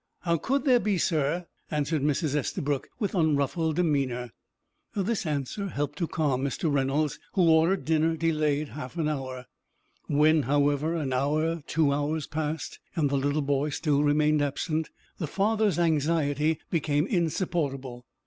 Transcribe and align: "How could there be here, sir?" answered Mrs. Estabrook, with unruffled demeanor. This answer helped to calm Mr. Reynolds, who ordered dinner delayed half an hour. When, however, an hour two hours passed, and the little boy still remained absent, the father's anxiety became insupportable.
"How 0.21 0.35
could 0.37 0.63
there 0.65 0.79
be 0.79 0.93
here, 0.93 0.99
sir?" 0.99 1.45
answered 1.69 2.01
Mrs. 2.01 2.33
Estabrook, 2.35 2.89
with 2.97 3.13
unruffled 3.13 3.75
demeanor. 3.75 4.31
This 4.95 5.27
answer 5.27 5.67
helped 5.67 5.99
to 5.99 6.07
calm 6.07 6.43
Mr. 6.43 6.73
Reynolds, 6.73 7.19
who 7.33 7.47
ordered 7.47 7.85
dinner 7.85 8.17
delayed 8.17 8.69
half 8.69 8.97
an 8.97 9.07
hour. 9.07 9.45
When, 10.07 10.41
however, 10.41 10.95
an 10.95 11.13
hour 11.13 11.61
two 11.67 11.93
hours 11.93 12.25
passed, 12.25 12.79
and 12.95 13.11
the 13.11 13.15
little 13.15 13.43
boy 13.43 13.69
still 13.69 14.01
remained 14.03 14.41
absent, 14.41 14.89
the 15.19 15.27
father's 15.27 15.77
anxiety 15.77 16.57
became 16.71 17.05
insupportable. 17.05 18.07